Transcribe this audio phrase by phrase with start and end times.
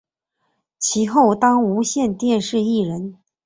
[0.79, 3.19] 其后当无线电视艺人。